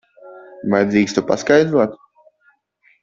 [0.71, 1.95] Vai drīkstu paskaidrot?